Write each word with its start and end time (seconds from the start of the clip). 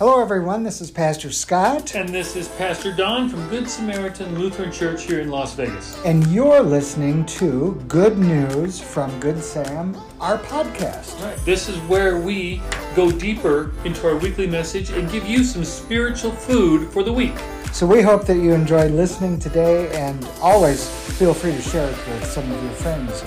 Hello, 0.00 0.18
everyone. 0.18 0.62
This 0.62 0.80
is 0.80 0.90
Pastor 0.90 1.30
Scott. 1.30 1.94
And 1.94 2.08
this 2.08 2.34
is 2.34 2.48
Pastor 2.48 2.90
Don 2.90 3.28
from 3.28 3.46
Good 3.50 3.68
Samaritan 3.68 4.38
Lutheran 4.38 4.72
Church 4.72 5.02
here 5.02 5.20
in 5.20 5.28
Las 5.28 5.54
Vegas. 5.54 6.02
And 6.06 6.26
you're 6.28 6.62
listening 6.62 7.26
to 7.26 7.74
Good 7.86 8.16
News 8.16 8.80
from 8.80 9.20
Good 9.20 9.44
Sam, 9.44 9.94
our 10.18 10.38
podcast. 10.38 11.22
Right. 11.22 11.36
This 11.44 11.68
is 11.68 11.76
where 11.80 12.16
we 12.16 12.62
go 12.96 13.10
deeper 13.10 13.74
into 13.84 14.08
our 14.08 14.16
weekly 14.16 14.46
message 14.46 14.88
and 14.88 15.10
give 15.12 15.26
you 15.26 15.44
some 15.44 15.66
spiritual 15.66 16.32
food 16.32 16.90
for 16.90 17.02
the 17.02 17.12
week. 17.12 17.38
So 17.74 17.86
we 17.86 18.00
hope 18.00 18.24
that 18.24 18.38
you 18.38 18.54
enjoyed 18.54 18.92
listening 18.92 19.38
today 19.38 19.90
and 19.90 20.26
always 20.40 20.88
feel 21.18 21.34
free 21.34 21.52
to 21.52 21.60
share 21.60 21.90
it 21.90 22.06
with 22.06 22.24
some 22.24 22.50
of 22.50 22.62
your 22.62 22.72
friends 22.72 23.22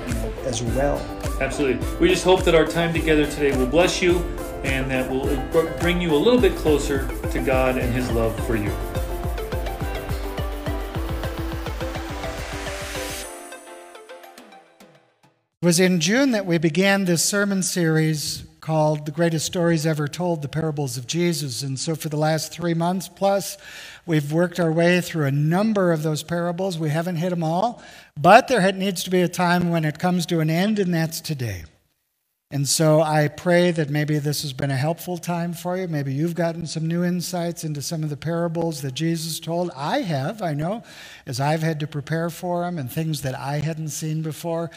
as 0.48 0.64
well. 0.64 0.98
Absolutely. 1.40 1.86
We 2.00 2.08
just 2.08 2.24
hope 2.24 2.44
that 2.46 2.56
our 2.56 2.66
time 2.66 2.94
together 2.94 3.28
today 3.28 3.56
will 3.56 3.68
bless 3.68 4.02
you 4.02 4.26
and 4.64 4.90
that 4.90 5.10
will 5.10 5.28
bring 5.80 6.02
you 6.02 6.14
a 6.14 6.18
little 6.18 6.40
bit 6.40 6.56
closer 6.56 7.08
to 7.32 7.42
God 7.42 7.78
and 7.78 7.94
His 7.94 8.10
love 8.12 8.36
for 8.46 8.56
you. 8.56 8.72
It 15.62 15.66
was 15.66 15.80
in 15.80 16.02
June 16.02 16.32
that 16.32 16.46
we 16.46 16.58
began 16.58 17.06
this 17.06 17.24
sermon 17.24 17.64
series 17.64 18.44
called 18.60 19.06
The 19.06 19.12
Greatest 19.12 19.46
Stories 19.46 19.86
Ever 19.86 20.08
Told 20.08 20.42
The 20.42 20.48
Parables 20.48 20.98
of 20.98 21.06
Jesus. 21.06 21.64
And 21.64 21.78
so, 21.78 21.96
for 21.96 22.08
the 22.10 22.18
last 22.18 22.52
three 22.52 22.74
months 22.74 23.10
plus, 23.10 23.58
we've 24.06 24.32
worked 24.32 24.60
our 24.60 24.72
way 24.72 25.02
through 25.02 25.26
a 25.26 25.32
number 25.32 25.92
of 25.92 26.02
those 26.02 26.24
parables. 26.24 26.78
We 26.78 26.90
haven't 26.90 27.18
hit 27.18 27.30
them 27.30 27.44
all, 27.44 27.84
but 28.20 28.48
there 28.48 28.72
needs 28.72 29.04
to 29.04 29.10
be 29.10 29.22
a 29.22 29.28
time 29.28 29.70
when 29.70 29.84
it 29.84 30.00
comes 30.00 30.26
to 30.28 30.40
an 30.40 30.50
end, 30.50 30.80
and 30.80 30.94
that's 30.94 31.20
today. 31.20 31.64
And 32.54 32.70
so 32.70 33.02
I 33.02 33.30
pray 33.30 33.72
that 33.72 33.90
maybe 33.90 34.20
this 34.20 34.44
has 34.44 34.54
been 34.54 34.70
a 34.70 34.76
helpful 34.76 35.18
time 35.18 35.54
for 35.54 35.76
you. 35.76 35.88
Maybe 35.88 36.14
you've 36.14 36.36
gotten 36.36 36.68
some 36.68 36.88
new 36.88 37.04
insights 37.04 37.64
into 37.64 37.82
some 37.82 38.04
of 38.04 38.12
the 38.12 38.16
parables 38.16 38.84
that 38.84 38.94
Jesus 38.94 39.40
told. 39.40 39.72
I 39.76 40.02
have, 40.02 40.44
I 40.44 40.54
know, 40.54 40.84
as 41.26 41.40
I've 41.40 41.64
had 41.64 41.80
to 41.80 41.88
prepare 41.88 42.30
for 42.30 42.62
them 42.62 42.78
and 42.78 42.92
things 42.92 43.24
that 43.24 43.34
I 43.34 43.58
hadn't 43.58 43.90
seen 43.90 44.22
before. 44.22 44.70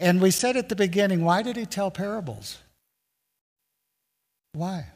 And 0.00 0.20
we 0.20 0.32
said 0.32 0.56
at 0.56 0.68
the 0.68 0.74
beginning, 0.74 1.24
why 1.24 1.42
did 1.42 1.54
he 1.54 1.66
tell 1.66 1.92
parables? 1.92 2.58
Why? 4.50 4.86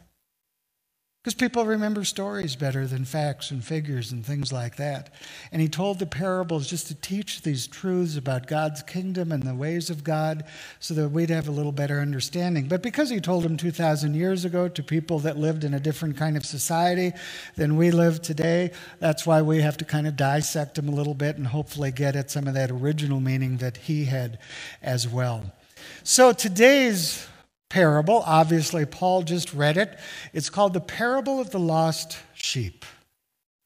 Because 1.25 1.35
people 1.37 1.65
remember 1.65 2.05
stories 2.05 2.55
better 2.55 2.87
than 2.87 3.07
facts 3.07 3.51
and 3.51 3.65
figures 3.65 4.13
and 4.13 4.27
things 4.27 4.53
like 4.53 4.77
that. 4.77 5.09
And 5.53 5.63
he 5.63 5.69
told 5.69 5.99
the 5.99 6.05
parables 6.05 6.69
just 6.69 6.89
to 6.89 6.95
teach 6.95 7.41
these 7.41 7.67
truths 7.67 8.19
about 8.19 8.47
God's 8.47 8.83
kingdom 8.83 9.33
and 9.33 9.43
the 9.43 9.55
ways 9.55 9.89
of 9.89 10.05
God 10.05 10.45
so 10.81 10.93
that 10.93 11.09
we'd 11.09 11.31
have 11.31 11.49
a 11.49 11.51
little 11.51 11.73
better 11.73 11.99
understanding. 12.01 12.69
But 12.69 12.83
because 12.83 13.09
he 13.09 13.21
told 13.21 13.43
them 13.43 13.57
2,000 13.57 14.13
years 14.13 14.45
ago 14.45 14.69
to 14.69 14.83
people 14.83 15.19
that 15.21 15.39
lived 15.39 15.65
in 15.65 15.73
a 15.73 15.81
different 15.81 16.19
kind 16.19 16.37
of 16.37 16.45
society 16.45 17.15
than 17.57 17.79
we 17.79 17.91
live 17.91 18.21
today, 18.21 18.73
that's 18.99 19.27
why 19.27 19.41
we 19.41 19.63
have 19.63 19.79
to 19.79 19.87
kind 19.87 20.07
of 20.07 20.17
dissect 20.17 20.75
them 20.75 20.91
a 20.91 20.95
little 20.95 21.15
bit 21.15 21.39
and 21.39 21.47
hopefully 21.47 21.91
get 21.91 22.17
at 22.17 22.31
some 22.31 22.47
of 22.47 22.53
that 22.53 22.71
original 22.71 23.21
meaning 23.21 23.57
that 23.57 23.79
he 23.79 24.05
had 24.05 24.39
as 24.83 25.09
well. 25.09 25.55
So 26.03 26.35
today's 26.35 27.27
parable. 27.69 28.23
Obviously, 28.27 28.85
Paul 28.87 29.23
just 29.23 29.53
read 29.53 29.77
it. 29.77 29.99
It's 30.33 30.51
called 30.51 30.75
the 30.75 30.81
parable 30.81 31.41
of 31.41 31.51
the 31.51 31.59
lost 31.59 32.19
sheep. 32.35 32.85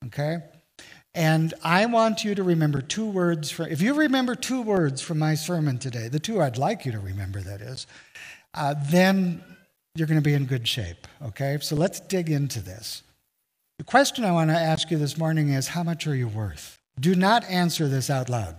Okay? 0.07 0.39
And 1.15 1.55
I 1.65 1.87
want 1.87 2.25
you 2.25 2.35
to 2.35 2.43
remember 2.43 2.81
two 2.81 3.07
words. 3.07 3.59
If 3.59 3.83
you 3.83 3.95
remember 3.95 4.35
two 4.35 4.63
words 4.63 5.01
from 5.01 5.19
my 5.19 5.35
sermon 5.35 5.79
today, 5.79 6.09
the 6.09 6.21
two 6.21 6.41
I'd 6.41 6.59
like 6.59 6.87
you 6.87 6.93
to 6.93 7.01
remember, 7.01 7.41
that 7.41 7.61
is, 7.61 7.87
uh, 8.55 8.75
then 8.91 9.43
you're 9.95 10.07
going 10.07 10.21
to 10.21 10.25
be 10.25 10.35
in 10.35 10.45
good 10.45 10.69
shape. 10.69 11.07
Okay? 11.23 11.59
So 11.61 11.75
let's 11.75 12.01
dig 12.01 12.31
into 12.31 12.61
this. 12.61 13.03
The 13.79 13.85
question 13.85 14.25
I 14.25 14.33
want 14.33 14.51
to 14.51 14.57
ask 14.57 14.91
you 14.91 14.99
this 14.99 15.19
morning 15.19 15.51
is 15.51 15.69
how 15.69 15.83
much 15.83 16.07
are 16.07 16.15
you 16.15 16.29
worth? 16.29 16.79
Do 17.01 17.15
not 17.15 17.45
answer 17.45 17.89
this 17.89 18.11
out 18.11 18.29
loud. 18.29 18.57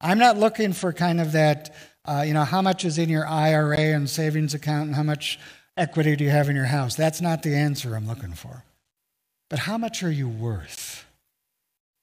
I'm 0.00 0.18
not 0.18 0.36
looking 0.36 0.72
for 0.72 0.92
kind 0.92 1.20
of 1.20 1.32
that 1.32 1.74
uh, 2.04 2.24
you 2.26 2.34
know, 2.34 2.44
how 2.44 2.62
much 2.62 2.84
is 2.84 2.98
in 2.98 3.08
your 3.08 3.26
IRA 3.26 3.78
and 3.78 4.08
savings 4.08 4.54
account 4.54 4.86
and 4.86 4.94
how 4.94 5.02
much 5.02 5.38
equity 5.76 6.16
do 6.16 6.24
you 6.24 6.30
have 6.30 6.48
in 6.48 6.56
your 6.56 6.64
house? 6.66 6.94
That's 6.94 7.20
not 7.20 7.42
the 7.42 7.54
answer 7.54 7.94
I'm 7.94 8.06
looking 8.06 8.32
for. 8.32 8.64
But 9.50 9.60
how 9.60 9.78
much 9.78 10.02
are 10.02 10.10
you 10.10 10.28
worth? 10.28 11.06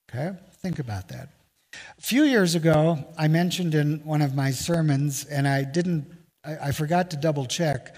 Okay? 0.10 0.38
Think 0.62 0.80
about 0.80 1.10
that. 1.10 1.30
A 1.98 2.02
few 2.02 2.24
years 2.24 2.56
ago, 2.56 3.06
I 3.18 3.28
mentioned 3.28 3.76
in 3.76 4.00
one 4.06 4.22
of 4.22 4.34
my 4.34 4.52
sermons, 4.52 5.26
and 5.26 5.48
I 5.48 5.64
didn't, 5.64 6.08
I, 6.44 6.58
I 6.68 6.72
forgot 6.72 7.12
to 7.12 7.18
double 7.18 7.46
check 7.46 7.96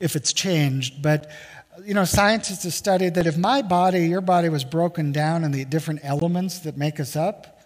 if 0.00 0.16
it's 0.16 0.32
changed, 0.32 1.02
but 1.02 1.30
you 1.84 1.94
know, 1.94 2.04
scientists 2.04 2.64
have 2.64 2.74
studied 2.74 3.14
that 3.14 3.26
if 3.26 3.38
my 3.38 3.62
body, 3.62 4.06
your 4.06 4.20
body 4.20 4.48
was 4.48 4.64
broken 4.64 5.12
down 5.12 5.44
in 5.44 5.52
the 5.52 5.64
different 5.64 6.00
elements 6.02 6.58
that 6.60 6.76
make 6.76 7.00
us 7.00 7.16
up, 7.16 7.61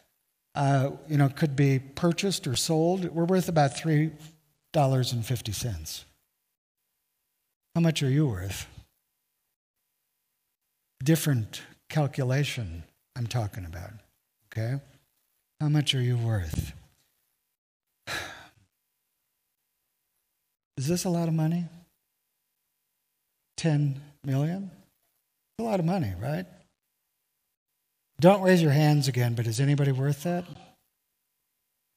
uh, 0.57 0.91
you 1.09 1.19
know, 1.19 1.29
could 1.29 1.55
be 1.55 1.79
purchased 1.79 2.47
or 2.47 2.57
sold. 2.57 3.05
We're 3.15 3.27
worth 3.27 3.49
about 3.49 3.77
$3.50. 3.77 6.05
How 7.75 7.81
much 7.81 8.03
are 8.03 8.09
you 8.09 8.27
worth? 8.27 8.67
Different 11.05 11.61
calculation 11.89 12.83
I'm 13.15 13.27
talking 13.27 13.67
about, 13.67 13.93
okay? 14.51 14.81
How 15.61 15.69
much 15.69 15.95
are 15.95 16.01
you 16.01 16.17
worth? 16.17 16.73
Is 20.79 20.89
this 20.89 21.05
a 21.05 21.11
lot 21.11 21.29
of 21.29 21.35
money? 21.35 21.67
10 23.59 24.01
million? 24.25 24.71
a 25.59 25.63
lot 25.63 25.81
of 25.81 25.87
money, 25.87 26.13
right? 26.21 26.45
Don't 28.21 28.43
raise 28.43 28.63
your 28.63 28.73
hands 28.73 29.09
again, 29.09 29.35
but 29.35 29.47
is 29.47 29.61
anybody 29.61 29.93
worth 29.93 30.23
that? 30.23 30.45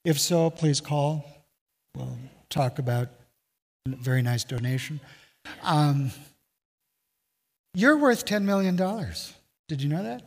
If 0.04 0.20
so, 0.20 0.50
please 0.50 0.82
call. 0.82 1.26
We'll 1.96 2.18
talk 2.50 2.80
about 2.80 3.10
a 3.88 3.96
very 3.96 4.22
nice 4.22 4.44
donation. 4.44 5.00
Um, 5.64 6.12
you're 7.74 7.98
worth 7.98 8.26
$10 8.26 8.44
million. 8.44 8.76
Did 8.76 9.82
you 9.82 9.90
know 9.90 10.04
that? 10.04 10.24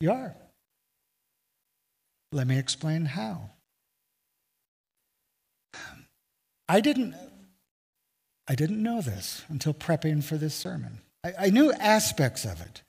You 0.00 0.12
are. 0.12 0.34
Let 2.32 2.46
me 2.46 2.58
explain 2.58 3.06
how. 3.06 3.50
I 6.68 6.80
didn't, 6.80 7.14
I 8.48 8.54
didn't 8.54 8.82
know 8.82 9.00
this 9.00 9.44
until 9.48 9.72
prepping 9.72 10.22
for 10.22 10.36
this 10.36 10.54
sermon. 10.54 11.00
I, 11.24 11.32
I 11.46 11.50
knew 11.50 11.72
aspects 11.72 12.44
of 12.44 12.60
it. 12.60 12.82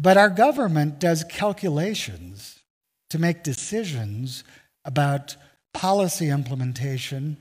But 0.00 0.16
our 0.16 0.30
government 0.30 1.00
does 1.00 1.24
calculations 1.24 2.60
to 3.10 3.18
make 3.18 3.42
decisions 3.42 4.44
about 4.84 5.34
policy 5.74 6.28
implementation 6.28 7.36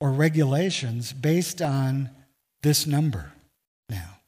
or 0.00 0.12
regulations 0.12 1.12
based 1.12 1.60
on 1.60 2.10
this 2.62 2.86
number 2.86 3.32
now. 3.88 4.20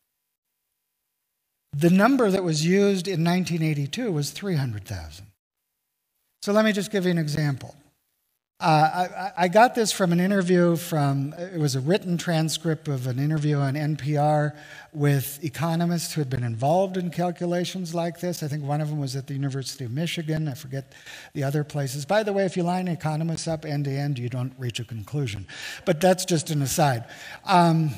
The 1.72 1.90
number 1.90 2.28
that 2.32 2.42
was 2.42 2.66
used 2.66 3.06
in 3.06 3.22
1982 3.22 4.10
was 4.10 4.32
300,000. 4.32 5.26
So 6.42 6.52
let 6.52 6.64
me 6.64 6.72
just 6.72 6.90
give 6.90 7.04
you 7.04 7.12
an 7.12 7.18
example. 7.18 7.76
Uh, 8.60 9.08
I, 9.38 9.44
I, 9.44 9.48
got 9.48 9.76
this 9.76 9.92
from 9.92 10.10
an 10.10 10.18
interview 10.18 10.74
from, 10.74 11.32
it 11.34 11.60
was 11.60 11.76
a 11.76 11.80
written 11.80 12.18
transcript 12.18 12.88
of 12.88 13.06
an 13.06 13.20
interview 13.20 13.56
on 13.56 13.74
NPR 13.74 14.56
with 14.92 15.38
economists 15.44 16.12
who 16.12 16.20
had 16.20 16.28
been 16.28 16.42
involved 16.42 16.96
in 16.96 17.10
calculations 17.10 17.94
like 17.94 18.18
this. 18.18 18.42
I 18.42 18.48
think 18.48 18.64
one 18.64 18.80
of 18.80 18.88
them 18.88 18.98
was 18.98 19.14
at 19.14 19.28
the 19.28 19.34
University 19.34 19.84
of 19.84 19.92
Michigan. 19.92 20.48
I 20.48 20.54
forget 20.54 20.92
the 21.34 21.44
other 21.44 21.62
places. 21.62 22.04
By 22.04 22.24
the 22.24 22.32
way, 22.32 22.46
if 22.46 22.56
you 22.56 22.64
line 22.64 22.88
economists 22.88 23.46
up 23.46 23.64
end 23.64 23.84
to 23.84 23.92
end, 23.92 24.18
you 24.18 24.28
don't 24.28 24.52
reach 24.58 24.80
a 24.80 24.84
conclusion. 24.84 25.46
But 25.84 26.00
that's 26.00 26.24
just 26.24 26.50
an 26.50 26.60
aside. 26.60 27.04
Um, 27.44 27.90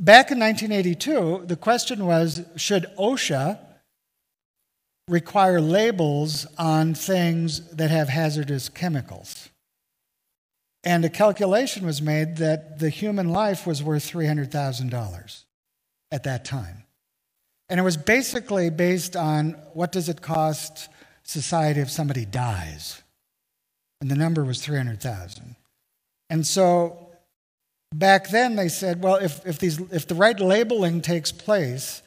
back 0.00 0.30
in 0.30 0.40
1982, 0.40 1.42
the 1.44 1.56
question 1.56 2.06
was 2.06 2.42
should 2.56 2.86
OSHA 2.98 3.58
require 5.08 5.60
labels 5.60 6.46
on 6.58 6.94
things 6.94 7.68
that 7.70 7.90
have 7.90 8.08
hazardous 8.08 8.68
chemicals. 8.68 9.50
And 10.82 11.04
a 11.04 11.08
calculation 11.08 11.84
was 11.84 12.02
made 12.02 12.36
that 12.36 12.78
the 12.78 12.90
human 12.90 13.28
life 13.28 13.66
was 13.66 13.82
worth 13.82 14.10
$300,000 14.10 15.44
at 16.12 16.22
that 16.24 16.44
time. 16.44 16.84
And 17.68 17.80
it 17.80 17.82
was 17.82 17.96
basically 17.96 18.70
based 18.70 19.16
on 19.16 19.52
what 19.72 19.90
does 19.90 20.08
it 20.08 20.22
cost 20.22 20.88
society 21.24 21.80
if 21.80 21.90
somebody 21.90 22.24
dies? 22.24 23.02
And 24.00 24.10
the 24.10 24.14
number 24.14 24.44
was 24.44 24.64
300,000. 24.64 25.56
And 26.30 26.46
so 26.46 27.10
back 27.94 28.28
then 28.28 28.56
they 28.56 28.68
said, 28.68 29.02
well, 29.02 29.16
if, 29.16 29.44
if, 29.46 29.58
these, 29.58 29.80
if 29.90 30.06
the 30.06 30.14
right 30.14 30.38
labeling 30.38 31.00
takes 31.00 31.32
place, 31.32 32.02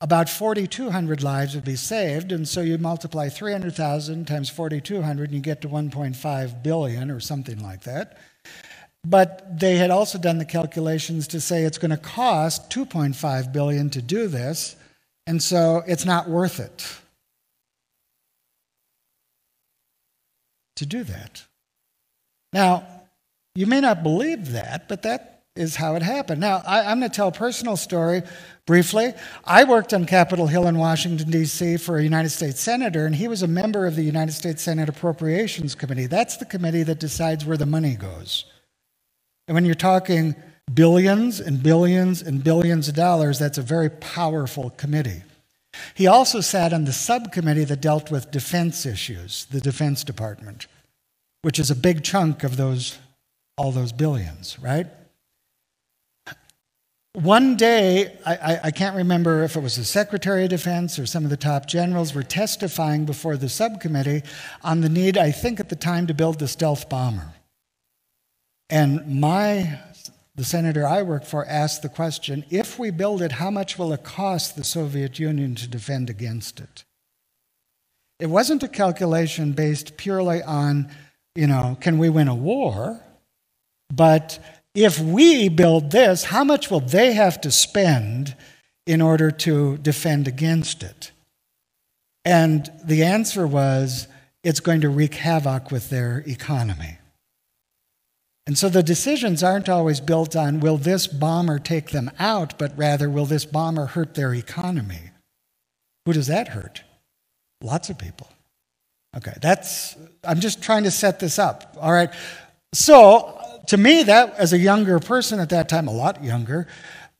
about 0.00 0.28
4,200 0.28 1.22
lives 1.22 1.54
would 1.54 1.64
be 1.64 1.76
saved. 1.76 2.32
And 2.32 2.46
so 2.46 2.60
you 2.60 2.76
multiply 2.78 3.28
300,000 3.28 4.26
times 4.26 4.50
4,200 4.50 5.24
and 5.24 5.34
you 5.34 5.40
get 5.40 5.60
to 5.62 5.68
1.5 5.68 6.62
billion 6.62 7.10
or 7.10 7.20
something 7.20 7.60
like 7.62 7.82
that. 7.84 8.18
but 9.04 9.58
they 9.60 9.76
had 9.76 9.90
also 9.90 10.18
done 10.18 10.38
the 10.38 10.44
calculations 10.44 11.28
to 11.28 11.40
say 11.40 11.64
it's 11.64 11.78
going 11.78 11.90
to 11.90 11.96
cost 11.96 12.70
2.5 12.70 13.52
billion 13.52 13.90
to 13.90 14.00
do 14.00 14.26
this, 14.28 14.76
and 15.26 15.42
so 15.42 15.82
it's 15.86 16.06
not 16.06 16.28
worth 16.28 16.58
it 16.58 16.98
to 20.76 20.86
do 20.86 21.04
that. 21.04 21.44
Now, 22.52 22.86
you 23.54 23.66
may 23.66 23.80
not 23.80 24.02
believe 24.02 24.52
that, 24.52 24.88
but 24.88 25.02
that 25.02 25.33
is 25.56 25.76
how 25.76 25.94
it 25.94 26.02
happened. 26.02 26.40
Now, 26.40 26.62
I, 26.66 26.90
am 26.90 26.98
going 26.98 27.10
to 27.10 27.14
tell 27.14 27.28
a 27.28 27.32
personal 27.32 27.76
story 27.76 28.22
briefly. 28.66 29.12
I 29.44 29.62
worked 29.62 29.94
on 29.94 30.04
Capitol 30.04 30.48
Hill 30.48 30.66
in 30.66 30.78
Washington, 30.78 31.30
D.C. 31.30 31.76
for 31.76 31.96
a 31.96 32.02
United 32.02 32.30
States 32.30 32.60
Senator, 32.60 33.06
and 33.06 33.14
he 33.14 33.28
was 33.28 33.42
a 33.42 33.46
member 33.46 33.86
of 33.86 33.94
the 33.94 34.02
United 34.02 34.32
States 34.32 34.62
Senate 34.62 34.88
Appropriations 34.88 35.76
Committee. 35.76 36.06
That's 36.06 36.38
the 36.38 36.44
committee 36.44 36.82
that 36.82 36.98
decides 36.98 37.44
where 37.44 37.56
the 37.56 37.66
money 37.66 37.94
goes. 37.94 38.46
And 39.46 39.54
when 39.54 39.64
you're 39.64 39.76
talking 39.76 40.34
billions 40.72 41.38
and 41.38 41.62
billions 41.62 42.20
and 42.20 42.42
billions 42.42 42.88
of 42.88 42.96
dollars, 42.96 43.38
that's 43.38 43.58
a 43.58 43.62
very 43.62 43.90
powerful 43.90 44.70
committee. 44.70 45.22
He 45.94 46.08
also 46.08 46.40
sat 46.40 46.72
on 46.72 46.84
the 46.84 46.92
subcommittee 46.92 47.64
that 47.64 47.80
dealt 47.80 48.10
with 48.10 48.32
defense 48.32 48.86
issues, 48.86 49.46
the 49.46 49.60
Defense 49.60 50.02
Department, 50.02 50.66
which 51.42 51.60
is 51.60 51.70
a 51.70 51.76
big 51.76 52.02
chunk 52.02 52.42
of 52.42 52.56
those 52.56 52.98
all 53.56 53.70
those 53.70 53.92
billions, 53.92 54.58
right? 54.58 54.88
One 57.14 57.54
day, 57.54 58.18
I, 58.26 58.58
I, 58.64 58.70
can't 58.72 58.96
remember 58.96 59.44
if 59.44 59.54
it 59.54 59.60
was 59.60 59.76
the 59.76 59.84
Secretary 59.84 60.42
of 60.42 60.50
Defense 60.50 60.98
or 60.98 61.06
some 61.06 61.22
of 61.22 61.30
the 61.30 61.36
top 61.36 61.66
generals 61.66 62.12
were 62.12 62.24
testifying 62.24 63.04
before 63.04 63.36
the 63.36 63.48
subcommittee 63.48 64.24
on 64.64 64.80
the 64.80 64.88
need, 64.88 65.16
I 65.16 65.30
think 65.30 65.60
at 65.60 65.68
the 65.68 65.76
time, 65.76 66.08
to 66.08 66.14
build 66.14 66.40
the 66.40 66.48
stealth 66.48 66.88
bomber. 66.88 67.32
And 68.68 69.20
my, 69.20 69.78
the 70.34 70.42
senator 70.42 70.84
I 70.84 71.02
work 71.02 71.24
for, 71.24 71.46
asked 71.46 71.82
the 71.82 71.88
question 71.88 72.44
if 72.50 72.80
we 72.80 72.90
build 72.90 73.22
it, 73.22 73.30
how 73.30 73.50
much 73.50 73.78
will 73.78 73.92
it 73.92 74.02
cost 74.02 74.56
the 74.56 74.64
Soviet 74.64 75.20
Union 75.20 75.54
to 75.54 75.68
defend 75.68 76.10
against 76.10 76.58
it? 76.58 76.82
It 78.18 78.26
wasn't 78.26 78.64
a 78.64 78.68
calculation 78.68 79.52
based 79.52 79.96
purely 79.96 80.42
on, 80.42 80.90
you 81.36 81.46
know, 81.46 81.78
can 81.80 81.98
we 81.98 82.10
win 82.10 82.26
a 82.26 82.34
war? 82.34 83.00
But 83.92 84.40
if 84.74 84.98
we 84.98 85.48
build 85.48 85.90
this, 85.90 86.24
how 86.24 86.44
much 86.44 86.70
will 86.70 86.80
they 86.80 87.12
have 87.12 87.40
to 87.42 87.50
spend 87.50 88.34
in 88.86 89.00
order 89.00 89.30
to 89.30 89.78
defend 89.78 90.26
against 90.26 90.82
it? 90.82 91.12
And 92.24 92.70
the 92.84 93.04
answer 93.04 93.46
was 93.46 94.08
it's 94.42 94.60
going 94.60 94.80
to 94.80 94.88
wreak 94.88 95.14
havoc 95.14 95.70
with 95.70 95.90
their 95.90 96.24
economy. 96.26 96.98
And 98.46 98.58
so 98.58 98.68
the 98.68 98.82
decisions 98.82 99.42
aren't 99.42 99.68
always 99.68 100.00
built 100.00 100.36
on 100.36 100.60
will 100.60 100.76
this 100.76 101.06
bomber 101.06 101.58
take 101.58 101.90
them 101.90 102.10
out, 102.18 102.58
but 102.58 102.76
rather 102.76 103.08
will 103.08 103.24
this 103.26 103.46
bomber 103.46 103.86
hurt 103.86 104.14
their 104.14 104.34
economy? 104.34 105.10
Who 106.04 106.12
does 106.12 106.26
that 106.26 106.48
hurt? 106.48 106.82
Lots 107.62 107.88
of 107.88 107.98
people. 107.98 108.28
Okay, 109.16 109.32
that's, 109.40 109.96
I'm 110.24 110.40
just 110.40 110.62
trying 110.62 110.84
to 110.84 110.90
set 110.90 111.20
this 111.20 111.38
up. 111.38 111.76
All 111.80 111.92
right. 111.92 112.10
So 112.74 113.40
to 113.66 113.76
me, 113.76 114.02
that 114.04 114.34
as 114.34 114.52
a 114.52 114.58
younger 114.58 114.98
person 114.98 115.40
at 115.40 115.50
that 115.50 115.68
time, 115.68 115.88
a 115.88 115.92
lot 115.92 116.22
younger, 116.22 116.66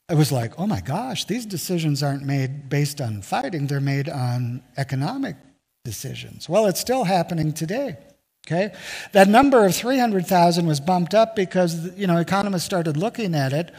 it 0.08 0.16
was 0.16 0.30
like, 0.30 0.58
oh 0.58 0.66
my 0.66 0.80
gosh, 0.80 1.24
these 1.24 1.46
decisions 1.46 2.02
aren't 2.02 2.24
made 2.24 2.68
based 2.68 3.00
on 3.00 3.22
fighting, 3.22 3.66
they're 3.66 3.80
made 3.80 4.08
on 4.08 4.62
economic 4.76 5.36
decisions. 5.84 6.48
Well, 6.48 6.66
it's 6.66 6.80
still 6.80 7.04
happening 7.04 7.52
today. 7.52 7.96
Okay? 8.46 8.74
That 9.12 9.28
number 9.28 9.64
of 9.64 9.74
300,000 9.74 10.66
was 10.66 10.78
bumped 10.78 11.14
up 11.14 11.34
because, 11.34 11.96
you 11.96 12.06
know, 12.06 12.18
economists 12.18 12.64
started 12.64 12.96
looking 12.96 13.34
at 13.34 13.54
it, 13.54 13.72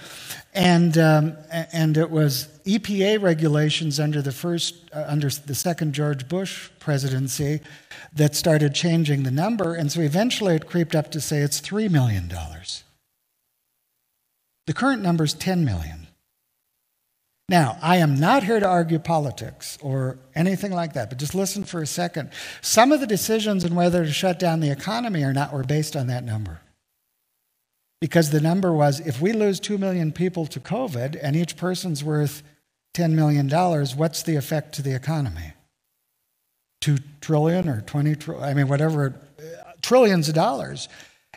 and, 0.54 0.98
um, 0.98 1.38
and 1.52 1.96
it 1.98 2.10
was 2.10 2.48
EPA 2.66 3.22
regulations 3.22 4.00
under 4.00 4.24
the 4.24 4.32
first, 4.32 4.76
uh, 4.92 5.06
under 5.08 5.30
the 5.30 5.54
second 5.54 5.94
George 5.94 6.28
Bush 6.28 6.70
presidency 6.80 7.60
that 8.14 8.36
started 8.36 8.74
changing 8.74 9.22
the 9.22 9.32
number, 9.32 9.76
and 9.76 9.92
so 9.92 10.02
eventually 10.02 10.56
it 10.56 10.68
creeped 10.68 10.96
up 10.96 11.12
to 11.12 11.22
say 11.22 11.42
it's 11.42 11.62
$3 11.62 11.92
million. 11.92 12.28
The 14.68 14.74
current 14.74 15.04
number 15.04 15.26
is 15.26 15.36
$10 15.36 15.64
million. 15.64 16.05
Now, 17.48 17.78
I 17.82 17.98
am 17.98 18.16
not 18.16 18.44
here 18.44 18.60
to 18.60 18.68
argue 18.68 18.98
politics 18.98 19.78
or 19.82 20.18
anything 20.34 20.72
like 20.72 20.94
that, 20.94 21.10
but 21.10 21.20
just 21.20 21.36
listen 21.36 21.64
for 21.64 21.82
a 21.82 21.88
second. 21.88 22.32
Some 22.62 22.92
of 22.92 23.00
the 23.00 23.08
decisions 23.08 23.64
on 23.64 23.76
whether 23.76 24.04
to 24.04 24.12
shut 24.12 24.40
down 24.40 24.62
the 24.62 24.72
economy 24.72 25.24
or 25.24 25.32
not 25.32 25.54
were 25.54 25.64
based 25.64 25.96
on 25.96 26.08
that 26.08 26.24
number. 26.24 26.62
Because 28.02 28.32
the 28.32 28.42
number 28.42 28.74
was 28.74 29.00
if 29.00 29.22
we 29.22 29.32
lose 29.32 29.60
2 29.60 29.78
million 29.78 30.12
people 30.12 30.48
to 30.48 30.60
COVID 30.60 31.20
and 31.22 31.36
each 31.36 31.56
person's 31.56 32.04
worth 32.04 32.42
$10 32.96 33.12
million, 33.12 33.48
what's 33.96 34.24
the 34.24 34.36
effect 34.36 34.74
to 34.76 34.82
the 34.82 34.96
economy? 34.96 35.54
2 36.82 36.98
trillion 37.22 37.70
or 37.70 37.82
20 37.82 38.16
trillion, 38.16 38.44
I 38.44 38.54
mean, 38.56 38.68
whatever, 38.68 39.20
uh, 39.40 39.72
trillions 39.82 40.30
of 40.30 40.36
dollars. 40.36 40.90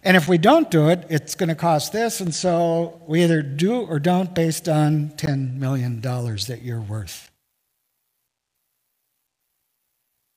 And 0.03 0.17
if 0.17 0.29
we 0.29 0.39
don't 0.39 0.71
do 0.71 0.89
it, 0.89 1.07
it's 1.09 1.35
going 1.35 1.49
to 1.49 1.55
cost 1.55 1.93
this. 1.93 2.21
And 2.21 2.35
so 2.35 3.01
we 3.07 3.23
either 3.23 3.43
do 3.43 3.81
or 3.83 3.99
don't 3.99 4.35
based 4.35 4.69
on 4.69 5.11
$10 5.17 5.57
million 5.57 6.01
that 6.01 6.61
you're 6.63 6.81
worth. 6.81 7.31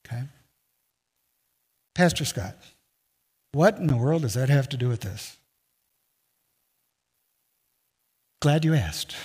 Okay? 0.06 0.24
Pastor 1.94 2.26
Scott, 2.26 2.56
what 3.52 3.78
in 3.78 3.88
the 3.88 3.98
world 3.98 4.24
does 4.24 4.34
that 4.34 4.50
have 4.50 4.68
to 4.70 4.78
do 4.78 4.88
with 4.88 5.02
this? 5.02 5.38
Glad 8.42 8.66
you 8.66 8.74
asked. 8.74 9.16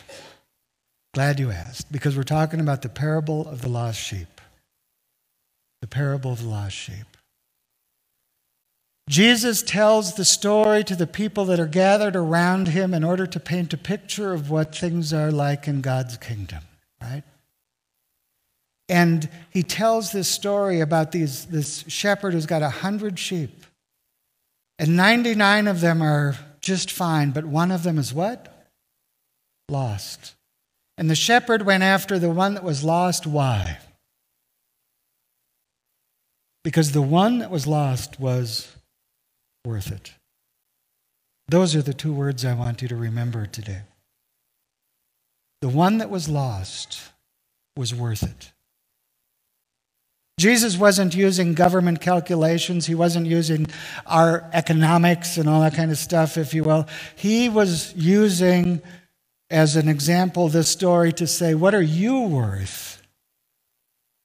Glad 1.15 1.41
you 1.41 1.51
asked, 1.51 1.91
because 1.91 2.15
we're 2.15 2.23
talking 2.25 2.61
about 2.61 2.83
the 2.83 2.91
parable 2.91 3.49
of 3.49 3.63
the 3.63 3.71
lost 3.71 3.99
sheep. 3.99 4.41
The 5.81 5.87
parable 5.87 6.33
of 6.33 6.43
the 6.43 6.49
lost 6.49 6.77
sheep. 6.77 7.16
Jesus 9.09 9.63
tells 9.63 10.15
the 10.15 10.25
story 10.25 10.83
to 10.83 10.97
the 10.97 11.07
people 11.07 11.45
that 11.47 11.61
are 11.61 11.67
gathered 11.67 12.17
around 12.17 12.69
him 12.69 12.93
in 12.93 13.05
order 13.05 13.27
to 13.27 13.39
paint 13.39 13.73
a 13.73 13.79
picture 13.79 14.33
of 14.33 14.51
what 14.51 14.75
things 14.75 15.13
are 15.13 15.31
like 15.31 15.69
in 15.69 15.81
God's 15.81 16.17
kingdom, 16.17 16.63
right? 17.01 17.23
And 18.89 19.29
he 19.51 19.63
tells 19.63 20.11
this 20.11 20.29
story 20.29 20.81
about 20.81 21.13
these, 21.13 21.47
this 21.47 21.85
shepherd 21.87 22.33
who's 22.33 22.47
got 22.47 22.63
a 22.63 22.71
hundred 22.71 23.19
sheep, 23.19 23.65
and 24.79 24.97
99 24.97 25.69
of 25.69 25.81
them 25.81 26.03
are 26.03 26.37
just 26.61 26.91
fine, 26.91 27.31
but 27.31 27.45
one 27.45 27.71
of 27.71 27.85
them 27.85 27.99
is 27.99 28.13
what? 28.13 28.69
Lost. 29.69 30.35
And 30.99 31.09
the 31.09 31.15
shepherd 31.15 31.65
went 31.65 31.83
after 31.83 32.19
the 32.19 32.31
one 32.31 32.55
that 32.55 32.65
was 32.65 32.83
lost. 32.83 33.27
Why? 33.27 33.79
Because 36.65 36.93
the 36.93 37.03
one 37.03 37.39
that 37.39 37.51
was 37.51 37.67
lost 37.67 38.19
was 38.19 38.77
worth 39.67 39.93
it. 39.93 40.15
Those 41.49 41.77
are 41.77 41.83
the 41.83 41.95
two 41.95 42.13
words 42.13 42.45
I 42.45 42.55
want 42.55 42.81
you 42.81 42.89
to 42.89 42.97
remember 42.97 43.47
today. 43.47 43.83
The 45.61 45.69
one 45.69 45.99
that 45.99 46.11
was 46.11 46.29
lost 46.29 47.01
was 47.77 47.95
worth 47.95 48.23
it. 48.23 48.53
Jesus 50.39 50.77
wasn't 50.77 51.15
using 51.15 51.55
government 51.55 52.01
calculations. 52.01 52.87
He 52.87 52.95
wasn't 52.95 53.27
using 53.27 53.67
our 54.07 54.49
economics 54.53 55.39
and 55.39 55.49
all 55.49 55.63
that 55.63 55.75
kind 55.75 55.91
of 55.91 55.97
stuff, 55.97 56.37
if 56.37 56.53
you 56.53 56.63
will. 56.63 56.87
He 57.15 57.49
was 57.49 57.95
using, 57.95 58.83
as 59.51 59.77
an 59.77 59.89
example, 59.89 60.49
this 60.49 60.69
story 60.69 61.13
to 61.15 61.27
say, 61.27 61.55
What 61.55 61.75
are 61.75 61.83
you 61.83 62.21
worth 62.21 63.03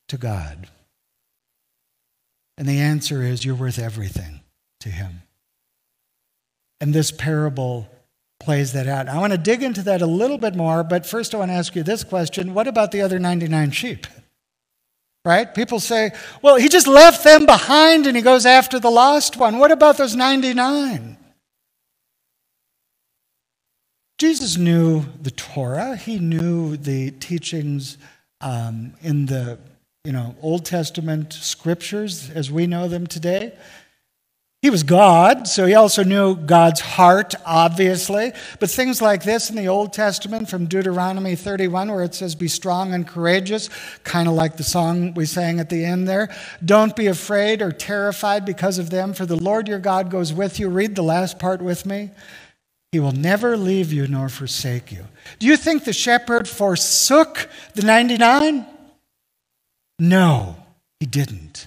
to 0.09 0.17
God? 0.17 0.67
And 2.57 2.67
the 2.67 2.79
answer 2.79 3.23
is, 3.23 3.45
You're 3.45 3.55
worth 3.55 3.79
everything 3.79 4.41
to 4.81 4.89
Him. 4.89 5.21
And 6.81 6.93
this 6.93 7.11
parable 7.11 7.87
plays 8.39 8.73
that 8.73 8.87
out. 8.87 9.07
I 9.07 9.19
want 9.19 9.31
to 9.31 9.37
dig 9.37 9.63
into 9.63 9.83
that 9.83 10.01
a 10.01 10.07
little 10.07 10.37
bit 10.37 10.55
more, 10.55 10.83
but 10.83 11.05
first 11.05 11.33
I 11.33 11.37
want 11.37 11.51
to 11.51 11.55
ask 11.55 11.75
you 11.75 11.83
this 11.83 12.03
question 12.03 12.53
What 12.53 12.67
about 12.67 12.91
the 12.91 13.01
other 13.01 13.19
99 13.19 13.71
sheep? 13.71 14.07
Right? 15.23 15.53
People 15.53 15.79
say, 15.79 16.13
well, 16.41 16.55
he 16.55 16.67
just 16.67 16.87
left 16.87 17.23
them 17.23 17.45
behind 17.45 18.07
and 18.07 18.17
he 18.17 18.23
goes 18.23 18.47
after 18.47 18.79
the 18.79 18.89
lost 18.89 19.37
one. 19.37 19.59
What 19.59 19.71
about 19.71 19.97
those 19.97 20.15
99? 20.15 21.15
Jesus 24.17 24.57
knew 24.57 25.05
the 25.21 25.29
Torah, 25.29 25.95
he 25.95 26.17
knew 26.17 26.75
the 26.75 27.11
teachings 27.11 27.99
um, 28.39 28.93
in 29.01 29.27
the 29.27 29.59
you 30.03 30.11
know, 30.11 30.35
Old 30.41 30.65
Testament 30.65 31.33
scriptures 31.33 32.31
as 32.31 32.51
we 32.51 32.65
know 32.65 32.87
them 32.87 33.05
today. 33.05 33.53
He 34.61 34.69
was 34.69 34.83
God, 34.83 35.47
so 35.47 35.65
he 35.65 35.73
also 35.73 36.03
knew 36.03 36.35
God's 36.35 36.81
heart, 36.81 37.33
obviously. 37.47 38.31
But 38.59 38.69
things 38.69 39.01
like 39.01 39.23
this 39.23 39.49
in 39.49 39.55
the 39.55 39.67
Old 39.67 39.91
Testament 39.91 40.49
from 40.49 40.67
Deuteronomy 40.67 41.35
31, 41.35 41.91
where 41.91 42.03
it 42.03 42.13
says, 42.13 42.35
Be 42.35 42.47
strong 42.47 42.93
and 42.93 43.07
courageous, 43.07 43.69
kind 44.03 44.27
of 44.27 44.35
like 44.35 44.57
the 44.57 44.63
song 44.63 45.15
we 45.15 45.25
sang 45.25 45.59
at 45.59 45.69
the 45.69 45.83
end 45.83 46.07
there. 46.07 46.29
Don't 46.63 46.95
be 46.95 47.07
afraid 47.07 47.63
or 47.63 47.71
terrified 47.71 48.45
because 48.45 48.77
of 48.77 48.91
them, 48.91 49.13
for 49.13 49.25
the 49.25 49.35
Lord 49.35 49.67
your 49.67 49.79
God 49.79 50.11
goes 50.11 50.31
with 50.31 50.59
you. 50.59 50.69
Read 50.69 50.93
the 50.93 51.01
last 51.01 51.39
part 51.39 51.59
with 51.63 51.83
me. 51.87 52.11
He 52.91 52.99
will 52.99 53.13
never 53.13 53.57
leave 53.57 53.91
you 53.91 54.05
nor 54.05 54.29
forsake 54.29 54.91
you. 54.91 55.05
Do 55.39 55.47
you 55.47 55.57
think 55.57 55.85
the 55.85 55.93
shepherd 55.93 56.47
forsook 56.47 57.49
the 57.73 57.81
99? 57.81 58.67
No, 59.97 60.55
he 60.99 61.07
didn't. 61.07 61.65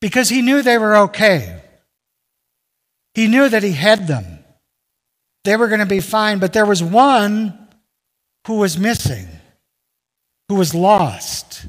Because 0.00 0.28
he 0.28 0.42
knew 0.42 0.62
they 0.62 0.78
were 0.78 0.96
okay. 0.96 1.60
He 3.14 3.28
knew 3.28 3.48
that 3.48 3.62
he 3.62 3.72
had 3.72 4.06
them. 4.06 4.38
They 5.44 5.56
were 5.56 5.68
going 5.68 5.80
to 5.80 5.86
be 5.86 6.00
fine, 6.00 6.38
but 6.38 6.52
there 6.52 6.66
was 6.66 6.82
one 6.82 7.68
who 8.46 8.56
was 8.56 8.78
missing, 8.78 9.28
who 10.48 10.54
was 10.54 10.74
lost. 10.74 11.66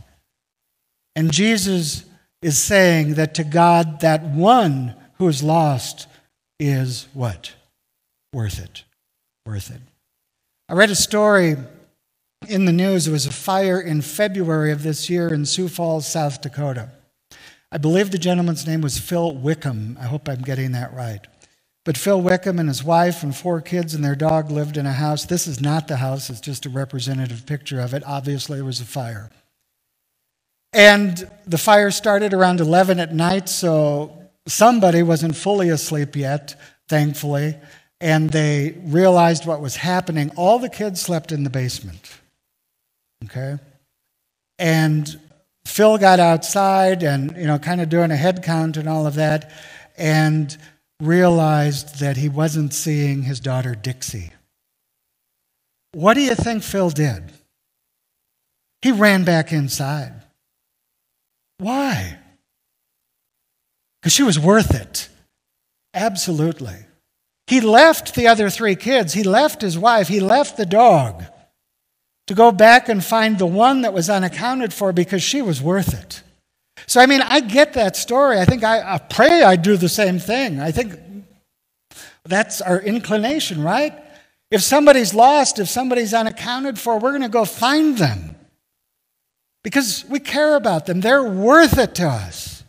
And 1.15 1.31
Jesus 1.31 2.05
is 2.41 2.57
saying 2.57 3.15
that 3.15 3.35
to 3.35 3.43
God, 3.43 4.01
that 4.01 4.23
one 4.23 4.95
who 5.17 5.27
is 5.27 5.43
lost 5.43 6.07
is 6.59 7.07
what? 7.13 7.53
Worth 8.33 8.59
it. 8.59 8.83
Worth 9.45 9.71
it. 9.71 9.81
I 10.69 10.73
read 10.73 10.89
a 10.89 10.95
story 10.95 11.57
in 12.47 12.65
the 12.65 12.71
news. 12.71 13.05
There 13.05 13.11
was 13.11 13.25
a 13.25 13.31
fire 13.31 13.79
in 13.79 14.01
February 14.01 14.71
of 14.71 14.83
this 14.83 15.09
year 15.09 15.33
in 15.33 15.45
Sioux 15.45 15.67
Falls, 15.67 16.07
South 16.07 16.41
Dakota. 16.41 16.89
I 17.71 17.77
believe 17.77 18.11
the 18.11 18.17
gentleman's 18.17 18.67
name 18.67 18.81
was 18.81 18.99
Phil 18.99 19.33
Wickham. 19.33 19.97
I 19.99 20.05
hope 20.05 20.27
I'm 20.27 20.41
getting 20.41 20.73
that 20.73 20.93
right. 20.93 21.25
But 21.83 21.97
Phil 21.97 22.21
Wickham 22.21 22.59
and 22.59 22.67
his 22.67 22.83
wife 22.83 23.23
and 23.23 23.35
four 23.35 23.61
kids 23.61 23.95
and 23.95 24.03
their 24.03 24.15
dog 24.15 24.51
lived 24.51 24.77
in 24.77 24.85
a 24.85 24.91
house. 24.91 25.25
This 25.25 25.47
is 25.47 25.61
not 25.61 25.87
the 25.87 25.97
house, 25.97 26.29
it's 26.29 26.41
just 26.41 26.65
a 26.65 26.69
representative 26.69 27.45
picture 27.45 27.79
of 27.79 27.93
it. 27.93 28.03
Obviously, 28.05 28.57
there 28.57 28.65
was 28.65 28.81
a 28.81 28.85
fire. 28.85 29.31
And 30.73 31.29
the 31.47 31.57
fire 31.57 31.91
started 31.91 32.33
around 32.33 32.59
11 32.59 32.99
at 32.99 33.13
night, 33.13 33.49
so 33.49 34.29
somebody 34.47 35.01
wasn't 35.01 35.35
fully 35.35 35.69
asleep 35.69 36.15
yet, 36.15 36.55
thankfully. 36.87 37.55
And 37.99 38.29
they 38.29 38.75
realized 38.83 39.45
what 39.45 39.61
was 39.61 39.75
happening. 39.75 40.31
All 40.35 40.59
the 40.59 40.69
kids 40.69 41.01
slept 41.01 41.31
in 41.31 41.43
the 41.43 41.49
basement. 41.49 42.19
Okay? 43.25 43.57
And 44.59 45.19
Phil 45.65 45.97
got 45.97 46.19
outside 46.19 47.03
and, 47.03 47.35
you 47.37 47.45
know, 47.45 47.59
kind 47.59 47.81
of 47.81 47.89
doing 47.89 48.11
a 48.11 48.15
head 48.15 48.43
count 48.43 48.77
and 48.77 48.89
all 48.89 49.07
of 49.07 49.15
that. 49.15 49.51
And 49.97 50.55
realized 51.01 51.99
that 51.99 52.17
he 52.17 52.29
wasn't 52.29 52.73
seeing 52.73 53.23
his 53.23 53.39
daughter 53.39 53.75
Dixie. 53.75 54.31
What 55.93 56.13
do 56.13 56.21
you 56.21 56.35
think 56.35 56.63
Phil 56.63 56.89
did? 56.89 57.31
He 58.81 58.91
ran 58.91 59.23
back 59.23 59.51
inside. 59.51 60.13
Why? 61.57 62.17
Because 64.01 64.13
she 64.13 64.23
was 64.23 64.39
worth 64.39 64.73
it. 64.73 65.09
Absolutely. 65.93 66.85
He 67.47 67.61
left 67.61 68.15
the 68.15 68.27
other 68.27 68.49
three 68.49 68.75
kids, 68.75 69.13
he 69.13 69.23
left 69.23 69.61
his 69.61 69.77
wife, 69.77 70.07
he 70.07 70.19
left 70.19 70.55
the 70.55 70.65
dog 70.65 71.25
to 72.31 72.35
go 72.35 72.49
back 72.49 72.87
and 72.87 73.03
find 73.03 73.37
the 73.37 73.45
one 73.45 73.81
that 73.81 73.91
was 73.91 74.09
unaccounted 74.09 74.73
for 74.73 74.93
because 74.93 75.21
she 75.21 75.41
was 75.41 75.61
worth 75.61 75.93
it. 75.93 76.23
So, 76.87 77.01
I 77.01 77.05
mean, 77.05 77.21
I 77.21 77.41
get 77.41 77.73
that 77.73 77.97
story. 77.97 78.39
I 78.39 78.45
think 78.45 78.63
I, 78.63 78.93
I 78.93 78.99
pray 78.99 79.43
I 79.43 79.57
do 79.57 79.75
the 79.75 79.89
same 79.89 80.17
thing. 80.17 80.61
I 80.61 80.71
think 80.71 80.97
that's 82.23 82.61
our 82.61 82.79
inclination, 82.79 83.61
right? 83.61 83.93
If 84.49 84.61
somebody's 84.61 85.13
lost, 85.13 85.59
if 85.59 85.67
somebody's 85.67 86.13
unaccounted 86.13 86.79
for, 86.79 86.99
we're 86.99 87.11
going 87.11 87.21
to 87.23 87.27
go 87.27 87.43
find 87.43 87.97
them 87.97 88.37
because 89.61 90.05
we 90.07 90.21
care 90.21 90.55
about 90.55 90.85
them. 90.85 91.01
They're 91.01 91.25
worth 91.25 91.77
it 91.77 91.95
to 91.95 92.07
us. 92.07 92.63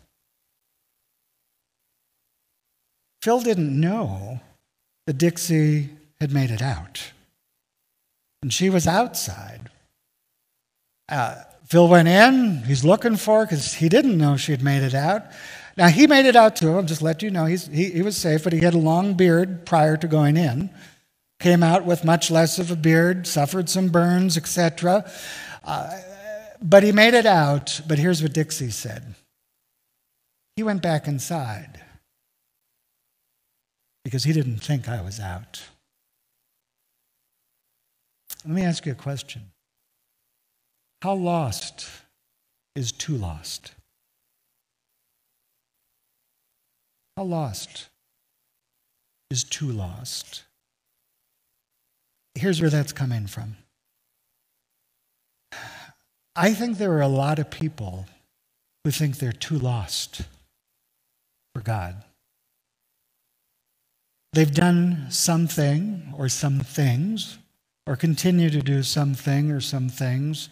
Phil 3.21 3.41
didn't 3.41 3.79
know 3.79 4.41
that 5.07 5.19
Dixie 5.19 5.89
had 6.21 6.33
made 6.33 6.51
it 6.51 6.63
out, 6.63 7.13
and 8.43 8.53
she 8.53 8.69
was 8.69 8.87
outside. 8.87 9.71
Uh, 11.09 11.37
Phil 11.67 11.89
went 11.89 12.09
in, 12.09 12.65
he's 12.65 12.85
looking 12.85 13.17
for 13.17 13.41
her 13.41 13.47
because 13.47 13.75
he 13.75 13.89
didn't 13.89 14.19
know 14.19 14.37
she'd 14.37 14.63
made 14.63 14.83
it 14.83 14.95
out. 14.95 15.25
Now, 15.77 15.89
he 15.89 16.07
made 16.07 16.27
it 16.27 16.37
out 16.37 16.57
to 16.57 16.77
him, 16.77 16.87
just 16.87 17.01
let 17.01 17.23
you 17.23 17.31
know, 17.31 17.47
he, 17.47 17.57
he 17.57 18.03
was 18.03 18.17
safe, 18.17 18.45
but 18.45 18.53
he 18.53 18.61
had 18.61 18.75
a 18.75 18.79
long 18.79 19.15
beard 19.15 19.65
prior 19.65 19.97
to 19.97 20.07
going 20.07 20.37
in. 20.37 20.69
Came 21.41 21.63
out 21.63 21.87
with 21.87 22.05
much 22.05 22.31
less 22.31 22.59
of 22.59 22.71
a 22.71 22.77
beard, 22.77 23.27
suffered 23.27 23.69
some 23.69 23.89
burns, 23.89 24.37
etc. 24.37 25.11
Uh, 25.65 25.99
but 26.61 26.83
he 26.83 26.93
made 26.93 27.15
it 27.15 27.27
out. 27.27 27.81
But 27.89 27.99
here's 27.99 28.23
what 28.23 28.33
Dixie 28.33 28.71
said 28.71 29.15
He 30.57 30.63
went 30.63 30.83
back 30.83 31.09
inside 31.09 31.81
because 34.05 34.25
he 34.25 34.33
didn't 34.33 34.59
think 34.59 34.89
I 34.89 35.01
was 35.01 35.19
out. 35.19 35.63
Let 38.45 38.55
me 38.55 38.63
ask 38.63 38.87
you 38.87 38.93
a 38.93 38.97
question 38.97 39.43
How 41.03 41.15
lost 41.15 41.87
is 42.75 42.93
too 42.93 43.17
lost? 43.17 43.73
How 47.17 47.25
lost 47.25 47.89
is 49.31 49.45
too 49.45 49.71
lost? 49.71 50.45
Here's 52.35 52.61
where 52.61 52.71
that's 52.71 52.93
coming 52.93 53.27
from. 53.27 53.57
I 56.35 56.55
think 56.55 56.79
there 56.79 56.93
are 56.93 57.03
a 57.03 57.09
lot 57.09 57.39
of 57.39 57.51
people 57.51 58.07
who 58.85 58.91
think 58.91 59.19
they're 59.19 59.33
too 59.33 59.59
lost 59.59 60.23
for 61.55 61.61
God. 61.61 62.03
They've 64.33 64.53
done 64.53 65.11
something 65.11 66.15
or 66.17 66.31
some 66.31 66.61
things, 66.61 67.37
or 67.87 67.97
continue 67.97 68.51
to 68.51 68.61
do 68.61 68.83
something 68.83 69.51
or 69.51 69.61
some 69.61 69.89
things, 69.89 70.49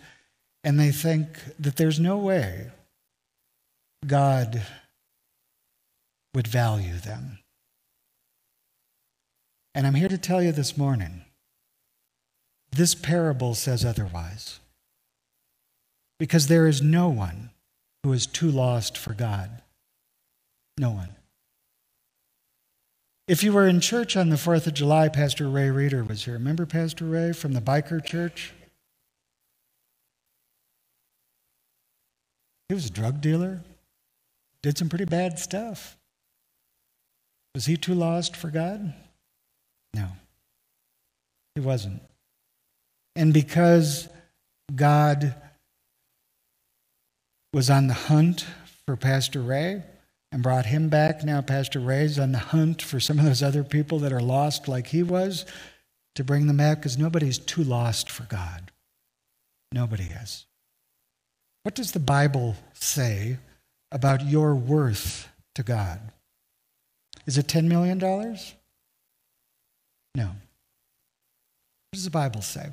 and 0.65 0.79
they 0.79 0.91
think 0.91 1.29
that 1.59 1.77
there's 1.77 2.01
no 2.01 2.19
way 2.19 2.71
God 4.07 4.63
would 6.35 6.47
value 6.47 6.99
them. 6.99 7.39
And 9.75 9.87
I'm 9.87 9.95
here 9.95 10.09
to 10.09 10.19
tell 10.19 10.43
you 10.43 10.53
this 10.53 10.77
morning 10.77 11.25
this 12.73 12.95
parable 12.95 13.55
says 13.55 13.85
otherwise. 13.85 14.61
Because 16.19 16.47
there 16.47 16.67
is 16.67 16.83
no 16.83 17.09
one 17.09 17.51
who 18.03 18.13
is 18.13 18.27
too 18.27 18.51
lost 18.51 18.97
for 18.97 19.15
God. 19.15 19.63
No 20.79 20.91
one. 20.91 21.17
If 23.31 23.45
you 23.45 23.53
were 23.53 23.69
in 23.69 23.79
church 23.79 24.17
on 24.17 24.29
the 24.29 24.35
4th 24.35 24.67
of 24.67 24.75
July, 24.75 25.09
Pastor 25.09 25.49
Ray 25.49 25.71
Reeder 25.71 26.03
was 26.03 26.25
here. 26.25 26.35
Remember 26.35 26.67
Pastor 26.67 27.05
Ray 27.05 27.33
from 27.33 27.53
the 27.53 27.61
biker 27.61 28.05
church? 28.05 28.53
He 32.69 32.75
was 32.75 32.87
a 32.87 32.91
drug 32.91 33.21
dealer, 33.21 33.61
did 34.65 34.77
some 34.77 34.89
pretty 34.89 35.05
bad 35.05 35.39
stuff. 35.39 35.97
Was 37.55 37.67
he 37.67 37.77
too 37.77 37.95
lost 37.95 38.35
for 38.35 38.51
God? 38.51 38.95
No, 39.95 40.09
he 41.55 41.61
wasn't. 41.61 42.03
And 43.15 43.33
because 43.33 44.09
God 44.75 45.37
was 47.53 47.71
on 47.71 47.87
the 47.87 47.95
hunt 47.95 48.45
for 48.87 48.97
Pastor 48.97 49.41
Ray 49.41 49.85
and 50.33 50.43
brought 50.43 50.67
him 50.67 50.89
back, 50.89 51.25
now 51.25 51.41
Pastor 51.41 51.81
Ray's 51.81 52.19
on 52.19 52.33
the 52.33 52.39
hunt 52.39 52.83
for 52.83 53.01
some 53.01 53.19
of 53.19 53.25
those 53.25 53.43
other 53.43 53.65
people 53.65 53.99
that 54.01 54.13
are 54.13 54.21
lost 54.21 54.69
like 54.69 54.89
he 54.89 55.03
was 55.03 55.47
to 56.15 56.25
bring 56.25 56.47
them 56.47 56.59
back 56.59 56.79
because 56.79 56.99
nobody's 56.99 57.39
too 57.39 57.65
lost 57.65 58.11
for 58.11 58.25
God. 58.25 58.71
Nobody 59.73 60.05
is. 60.05 60.47
What 61.63 61.75
does 61.75 61.93
the 61.93 62.01
Bible 62.01 62.57
say 62.73 63.39
about 63.93 64.27
your 64.27 64.55
worth 64.55 65.29
to 65.55 65.63
God? 65.63 66.01
Is 67.27 67.39
it 67.39 67.47
$10 67.47 67.65
million? 67.65 67.99
No. 67.99 68.37
What 70.25 71.93
does 71.93 72.05
the 72.05 72.11
Bible 72.11 72.43
say? 72.43 72.71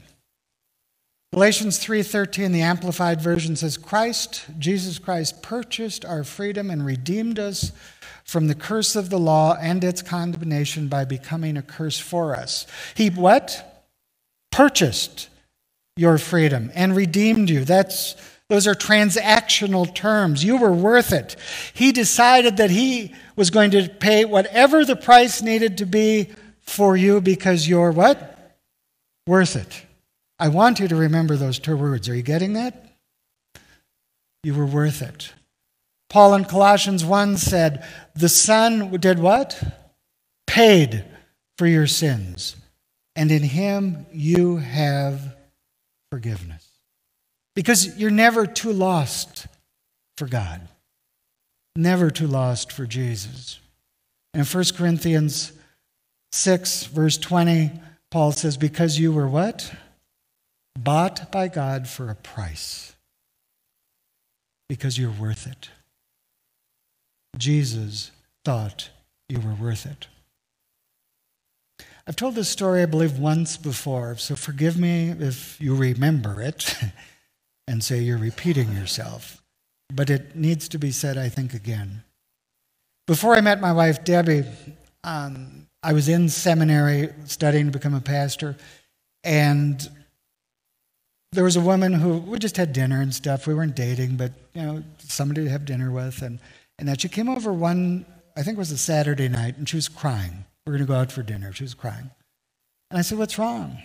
Galatians 1.33 1.77
3:13 1.79 2.53
the 2.53 2.61
amplified 2.61 3.21
version 3.21 3.55
says 3.55 3.77
Christ 3.77 4.45
Jesus 4.57 4.97
Christ 4.97 5.41
purchased 5.41 6.05
our 6.05 6.23
freedom 6.23 6.69
and 6.69 6.85
redeemed 6.85 7.37
us 7.37 7.73
from 8.23 8.47
the 8.47 8.55
curse 8.55 8.95
of 8.95 9.09
the 9.09 9.19
law 9.19 9.57
and 9.59 9.83
its 9.83 10.01
condemnation 10.01 10.87
by 10.87 11.05
becoming 11.05 11.57
a 11.57 11.61
curse 11.61 11.97
for 11.97 12.35
us. 12.35 12.65
He 12.95 13.09
what? 13.09 13.85
Purchased 14.51 15.29
your 15.95 16.17
freedom 16.17 16.71
and 16.75 16.95
redeemed 16.95 17.49
you. 17.49 17.65
That's 17.65 18.15
those 18.49 18.67
are 18.67 18.75
transactional 18.75 19.93
terms. 19.93 20.43
You 20.43 20.55
were 20.55 20.71
worth 20.71 21.11
it. 21.11 21.35
He 21.73 21.91
decided 21.91 22.57
that 22.57 22.69
he 22.69 23.13
was 23.35 23.49
going 23.49 23.71
to 23.71 23.89
pay 23.89 24.23
whatever 24.23 24.85
the 24.85 24.95
price 24.95 25.41
needed 25.41 25.77
to 25.79 25.85
be 25.85 26.29
for 26.61 26.95
you 26.95 27.19
because 27.19 27.67
you're 27.67 27.91
what? 27.91 28.57
Worth 29.25 29.57
it. 29.57 29.86
I 30.39 30.49
want 30.49 30.79
you 30.79 30.87
to 30.87 30.95
remember 30.95 31.35
those 31.35 31.59
two 31.59 31.75
words. 31.75 32.07
Are 32.09 32.15
you 32.15 32.21
getting 32.21 32.53
that? 32.53 32.95
You 34.43 34.53
were 34.53 34.65
worth 34.65 35.01
it. 35.01 35.33
Paul 36.09 36.35
in 36.35 36.45
Colossians 36.45 37.03
1 37.03 37.37
said, 37.37 37.85
The 38.15 38.29
Son 38.29 38.91
did 38.99 39.19
what? 39.19 39.61
Paid 40.45 41.03
for 41.57 41.67
your 41.67 41.87
sins, 41.87 42.55
and 43.15 43.31
in 43.31 43.43
him 43.43 44.05
you 44.13 44.57
have 44.57 45.35
forgiveness. 46.11 46.65
Because 47.55 47.97
you're 47.97 48.11
never 48.11 48.45
too 48.45 48.71
lost 48.71 49.47
for 50.15 50.27
God, 50.27 50.67
never 51.75 52.11
too 52.11 52.27
lost 52.27 52.71
for 52.71 52.85
Jesus. 52.85 53.59
In 54.33 54.45
1 54.45 54.63
Corinthians 54.75 55.51
6, 56.31 56.83
verse 56.85 57.17
20, 57.17 57.71
Paul 58.11 58.31
says, 58.31 58.55
Because 58.55 58.99
you 58.99 59.11
were 59.11 59.27
what? 59.27 59.73
Bought 60.83 61.31
by 61.31 61.47
God 61.47 61.87
for 61.87 62.09
a 62.09 62.15
price. 62.15 62.95
Because 64.69 64.97
you're 64.97 65.09
worth 65.09 65.47
it. 65.47 65.69
Jesus 67.35 68.11
thought 68.45 68.89
you 69.27 69.39
were 69.39 69.55
worth 69.55 69.87
it. 69.87 70.07
I've 72.05 72.15
told 72.15 72.35
this 72.35 72.47
story, 72.47 72.83
I 72.83 72.85
believe, 72.85 73.17
once 73.17 73.57
before, 73.57 74.17
so 74.17 74.35
forgive 74.35 74.77
me 74.77 75.09
if 75.09 75.59
you 75.59 75.75
remember 75.75 76.41
it 76.41 76.75
and 77.67 77.83
say 77.83 77.99
you're 77.99 78.17
repeating 78.17 78.71
yourself. 78.73 79.41
But 79.91 80.09
it 80.11 80.35
needs 80.35 80.69
to 80.69 80.77
be 80.77 80.91
said, 80.91 81.17
I 81.17 81.29
think, 81.29 81.53
again. 81.53 82.03
Before 83.07 83.33
I 83.33 83.41
met 83.41 83.59
my 83.59 83.73
wife, 83.73 84.03
Debbie, 84.03 84.43
um, 85.03 85.67
I 85.81 85.93
was 85.93 86.07
in 86.07 86.29
seminary 86.29 87.09
studying 87.25 87.65
to 87.65 87.71
become 87.71 87.95
a 87.95 88.01
pastor, 88.01 88.57
and 89.23 89.89
there 91.31 91.43
was 91.43 91.55
a 91.55 91.61
woman 91.61 91.93
who 91.93 92.17
we 92.17 92.39
just 92.39 92.57
had 92.57 92.73
dinner 92.73 93.01
and 93.01 93.13
stuff. 93.13 93.47
We 93.47 93.53
weren't 93.53 93.75
dating, 93.75 94.15
but 94.15 94.31
you 94.53 94.61
know, 94.61 94.83
somebody 94.99 95.43
to 95.43 95.49
have 95.49 95.65
dinner 95.65 95.91
with, 95.91 96.21
and 96.21 96.39
and 96.79 96.87
that 96.87 97.01
she 97.01 97.09
came 97.09 97.29
over 97.29 97.51
one, 97.51 98.05
I 98.35 98.43
think 98.43 98.57
it 98.57 98.59
was 98.59 98.71
a 98.71 98.77
Saturday 98.77 99.27
night, 99.27 99.57
and 99.57 99.67
she 99.67 99.75
was 99.75 99.89
crying. 99.89 100.45
We're 100.65 100.73
going 100.73 100.85
to 100.85 100.87
go 100.87 100.99
out 100.99 101.11
for 101.11 101.23
dinner. 101.23 101.53
She 101.53 101.63
was 101.63 101.73
crying. 101.73 102.11
And 102.91 102.99
I 102.99 103.01
said, 103.01 103.17
What's 103.17 103.39
wrong? 103.39 103.77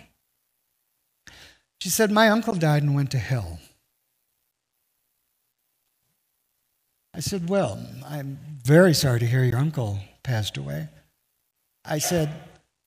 She 1.81 1.89
said, 1.89 2.11
My 2.11 2.29
uncle 2.29 2.53
died 2.55 2.83
and 2.83 2.95
went 2.95 3.11
to 3.11 3.17
hell. 3.17 3.59
I 7.13 7.19
said, 7.19 7.49
Well, 7.49 7.79
I'm 8.05 8.37
very 8.63 8.93
sorry 8.93 9.19
to 9.19 9.25
hear 9.25 9.43
your 9.43 9.57
uncle 9.57 9.99
passed 10.23 10.57
away. 10.57 10.89
I 11.85 11.99
said, 11.99 12.29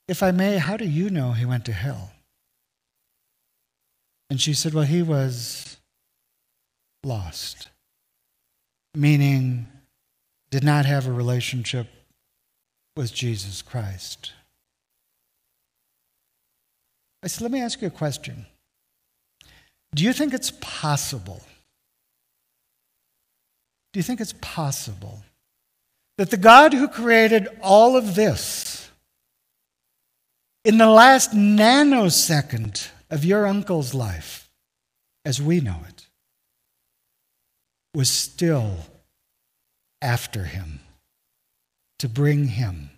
If 0.09 0.23
I 0.23 0.31
may, 0.31 0.59
how 0.59 0.77
do 0.77 0.85
you 0.85 1.11
know 1.11 1.33
he 1.33 1.45
went 1.45 1.65
to 1.67 1.73
hell? 1.73 2.13
And 4.29 4.41
she 4.41 4.55
said, 4.55 4.75
Well, 4.75 4.85
he 4.85 5.03
was 5.03 5.77
lost, 7.05 7.69
meaning 8.95 9.69
did 10.51 10.65
not 10.65 10.87
have 10.87 11.07
a 11.07 11.13
relationship 11.13 11.89
with 12.97 13.13
Jesus 13.13 13.63
Christ. 13.63 14.33
I 17.23 17.29
said, 17.29 17.43
let 17.43 17.51
me 17.51 17.61
ask 17.61 17.81
you 17.83 17.89
a 17.89 17.91
question. 17.91 18.47
Do 19.95 20.05
you 20.05 20.13
think 20.13 20.33
it's 20.33 20.53
possible? 20.61 21.43
Do 23.93 23.99
you 23.99 24.03
think 24.03 24.21
it's 24.21 24.35
possible 24.41 25.23
that 26.19 26.31
the 26.31 26.37
God 26.37 26.73
who 26.73 26.89
created 26.89 27.49
all 27.63 27.97
of 27.97 28.15
this 28.15 28.91
in 30.65 30.79
the 30.79 30.89
last 30.89 31.33
nanosecond 31.33 32.89
of 33.11 33.25
your 33.25 33.47
uncle's 33.47 33.95
life, 33.95 34.51
as 35.25 35.41
we 35.41 35.61
know 35.61 35.81
it, 35.89 36.07
was 37.95 38.11
still 38.11 38.77
after 40.03 40.45
him? 40.45 40.81
to 41.99 42.09
bring 42.09 42.49
him 42.49 42.91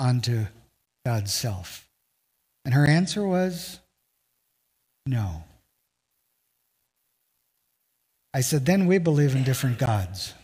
onto 0.00 0.46
God's 1.04 1.32
self? 1.32 1.88
And 2.64 2.74
her 2.74 2.86
answer 2.86 3.26
was 3.26 3.80
no. 5.06 5.44
I 8.34 8.40
said, 8.40 8.66
then 8.66 8.86
we 8.86 8.98
believe 8.98 9.34
in 9.34 9.42
different 9.42 9.78
gods. 9.78 10.34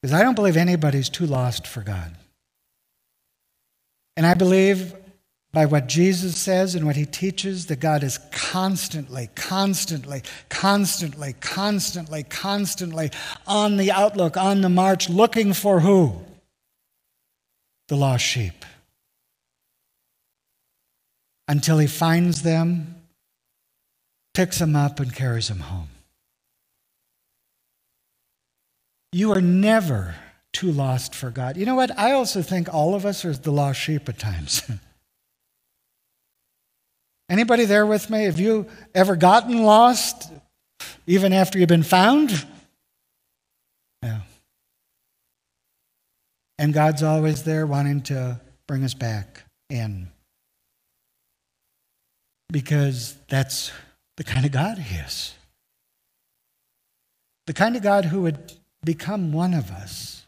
Because 0.00 0.14
I 0.14 0.22
don't 0.22 0.34
believe 0.34 0.56
anybody's 0.56 1.08
too 1.08 1.26
lost 1.26 1.66
for 1.66 1.82
God. 1.82 2.16
And 4.16 4.24
I 4.24 4.34
believe 4.34 4.94
by 5.56 5.64
what 5.64 5.86
Jesus 5.86 6.36
says 6.36 6.74
and 6.74 6.84
what 6.84 6.96
he 6.96 7.06
teaches 7.06 7.64
that 7.68 7.80
God 7.80 8.02
is 8.02 8.18
constantly, 8.30 9.30
constantly, 9.34 10.22
constantly, 10.50 11.32
constantly, 11.40 12.24
constantly 12.24 13.10
on 13.46 13.78
the 13.78 13.90
outlook, 13.90 14.36
on 14.36 14.60
the 14.60 14.68
march, 14.68 15.08
looking 15.08 15.54
for 15.54 15.80
who? 15.80 16.20
The 17.88 17.96
lost 17.96 18.22
sheep. 18.22 18.66
Until 21.48 21.78
he 21.78 21.86
finds 21.86 22.42
them, 22.42 22.96
picks 24.34 24.58
them 24.58 24.76
up, 24.76 25.00
and 25.00 25.14
carries 25.14 25.48
them 25.48 25.60
home. 25.60 25.88
You 29.10 29.32
are 29.32 29.40
never 29.40 30.16
too 30.52 30.70
lost 30.70 31.14
for 31.14 31.30
God. 31.30 31.56
You 31.56 31.64
know 31.64 31.76
what? 31.76 31.98
I 31.98 32.12
also 32.12 32.42
think 32.42 32.74
all 32.74 32.94
of 32.94 33.06
us 33.06 33.24
are 33.24 33.32
the 33.32 33.50
lost 33.50 33.80
sheep 33.80 34.06
at 34.06 34.18
times. 34.18 34.60
Anybody 37.28 37.64
there 37.64 37.86
with 37.86 38.08
me? 38.08 38.24
Have 38.24 38.38
you 38.38 38.66
ever 38.94 39.16
gotten 39.16 39.62
lost 39.62 40.32
even 41.06 41.32
after 41.32 41.58
you've 41.58 41.68
been 41.68 41.82
found? 41.82 42.46
Yeah. 44.02 44.20
And 46.58 46.72
God's 46.72 47.02
always 47.02 47.42
there 47.42 47.66
wanting 47.66 48.02
to 48.02 48.40
bring 48.66 48.84
us 48.84 48.94
back 48.94 49.44
in. 49.68 50.08
Because 52.52 53.16
that's 53.28 53.72
the 54.16 54.24
kind 54.24 54.46
of 54.46 54.52
God 54.52 54.78
He 54.78 54.96
is. 54.96 55.34
The 57.46 57.52
kind 57.52 57.76
of 57.76 57.82
God 57.82 58.04
who 58.06 58.22
would 58.22 58.52
become 58.84 59.32
one 59.32 59.52
of 59.52 59.70
us 59.70 60.26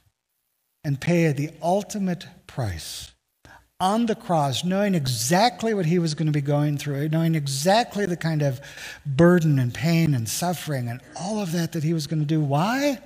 and 0.82 1.00
pay 1.00 1.30
the 1.32 1.50
ultimate 1.62 2.26
price 2.46 3.12
on 3.80 4.06
the 4.06 4.14
cross, 4.14 4.64
knowing 4.64 4.94
exactly 4.94 5.72
what 5.72 5.86
he 5.86 5.98
was 5.98 6.14
going 6.14 6.26
to 6.26 6.32
be 6.32 6.40
going 6.40 6.78
through, 6.78 7.08
knowing 7.08 7.34
exactly 7.34 8.06
the 8.06 8.16
kind 8.16 8.42
of 8.42 8.60
burden 9.06 9.58
and 9.58 9.72
pain 9.72 10.14
and 10.14 10.28
suffering 10.28 10.88
and 10.88 11.00
all 11.20 11.40
of 11.40 11.52
that 11.52 11.72
that 11.72 11.84
he 11.84 11.94
was 11.94 12.06
going 12.06 12.20
to 12.20 12.26
do. 12.26 12.40
Why? 12.40 12.98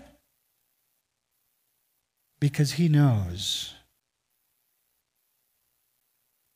Because 2.40 2.72
he 2.72 2.88
knows 2.88 3.74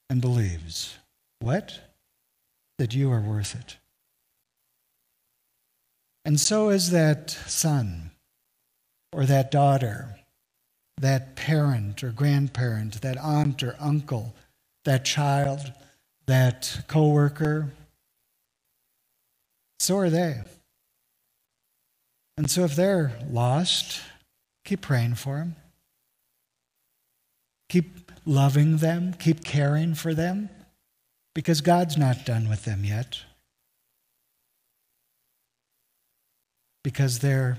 and 0.09 0.21
believes 0.21 0.97
what? 1.41 1.81
That 2.79 2.95
you 2.95 3.11
are 3.11 3.21
worth 3.21 3.55
it. 3.55 3.77
And 6.25 6.41
so 6.41 6.71
is 6.71 6.91
that 6.91 7.31
son 7.31 8.11
or 9.13 9.25
that 9.27 9.51
daughter 9.51 10.17
that 10.99 11.37
parent 11.37 12.03
or 12.03 12.11
grandparent, 12.11 13.01
that 13.03 13.19
aunt 13.19 13.63
or 13.63 13.77
uncle, 13.79 14.35
that 14.85 15.05
child, 15.05 15.73
that 16.27 16.85
coworker. 16.89 17.73
So 19.79 19.99
are 19.99 20.11
they. 20.11 20.43
And 22.39 22.51
so 22.51 22.65
if 22.65 22.77
they're 22.77 23.13
lost, 23.31 24.01
keep 24.65 24.81
praying 24.81 25.15
for 25.15 25.39
them. 25.39 25.57
Keep 27.69 28.13
loving 28.25 28.79
them, 28.79 29.15
keep 29.19 29.45
caring 29.45 29.95
for 29.95 30.15
them, 30.15 30.51
because 31.35 31.61
God's 31.61 31.97
not 31.97 32.25
done 32.25 32.49
with 32.49 32.65
them 32.65 32.85
yet. 32.85 33.21
Because 36.83 37.19
they're 37.19 37.59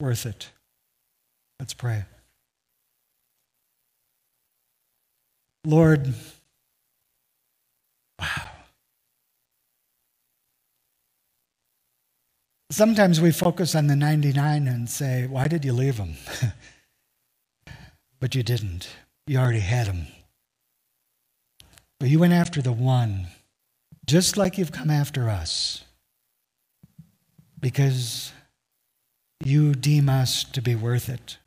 worth 0.00 0.26
it. 0.26 0.50
Let's 1.58 1.74
pray. 1.74 2.04
Lord, 5.64 6.14
wow. 8.20 8.50
Sometimes 12.70 13.20
we 13.20 13.32
focus 13.32 13.74
on 13.74 13.86
the 13.86 13.96
99 13.96 14.68
and 14.68 14.88
say, 14.88 15.26
Why 15.26 15.48
did 15.48 15.64
you 15.64 15.72
leave 15.72 15.96
them? 15.96 16.14
but 18.20 18.34
you 18.34 18.42
didn't. 18.42 18.88
You 19.26 19.38
already 19.38 19.60
had 19.60 19.86
them. 19.86 20.06
But 21.98 22.10
you 22.10 22.18
went 22.18 22.32
after 22.32 22.60
the 22.60 22.72
one, 22.72 23.28
just 24.06 24.36
like 24.36 24.58
you've 24.58 24.72
come 24.72 24.90
after 24.90 25.28
us, 25.28 25.84
because 27.58 28.32
you 29.44 29.74
deem 29.74 30.08
us 30.08 30.44
to 30.44 30.60
be 30.60 30.74
worth 30.74 31.08
it. 31.08 31.38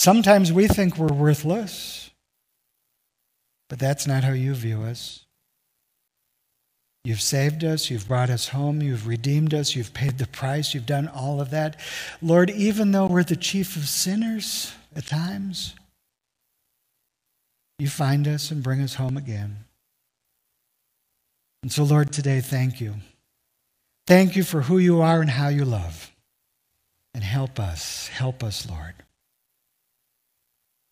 Sometimes 0.00 0.50
we 0.50 0.66
think 0.66 0.96
we're 0.96 1.08
worthless, 1.08 2.08
but 3.68 3.78
that's 3.78 4.06
not 4.06 4.24
how 4.24 4.32
you 4.32 4.54
view 4.54 4.80
us. 4.80 5.26
You've 7.04 7.20
saved 7.20 7.64
us, 7.64 7.90
you've 7.90 8.08
brought 8.08 8.30
us 8.30 8.48
home, 8.48 8.80
you've 8.80 9.06
redeemed 9.06 9.52
us, 9.52 9.76
you've 9.76 9.92
paid 9.92 10.16
the 10.16 10.26
price, 10.26 10.72
you've 10.72 10.86
done 10.86 11.06
all 11.06 11.38
of 11.38 11.50
that. 11.50 11.78
Lord, 12.22 12.48
even 12.48 12.92
though 12.92 13.08
we're 13.08 13.24
the 13.24 13.36
chief 13.36 13.76
of 13.76 13.86
sinners 13.86 14.72
at 14.96 15.06
times, 15.06 15.74
you 17.78 17.88
find 17.90 18.26
us 18.26 18.50
and 18.50 18.62
bring 18.62 18.80
us 18.80 18.94
home 18.94 19.18
again. 19.18 19.64
And 21.62 21.70
so, 21.70 21.84
Lord, 21.84 22.10
today, 22.10 22.40
thank 22.40 22.80
you. 22.80 22.94
Thank 24.06 24.34
you 24.34 24.44
for 24.44 24.62
who 24.62 24.78
you 24.78 25.02
are 25.02 25.20
and 25.20 25.28
how 25.28 25.48
you 25.48 25.66
love. 25.66 26.10
And 27.12 27.22
help 27.22 27.60
us, 27.60 28.08
help 28.08 28.42
us, 28.42 28.66
Lord. 28.66 28.94